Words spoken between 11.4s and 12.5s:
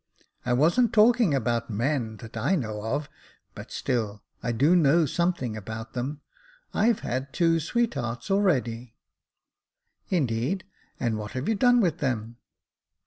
you done with them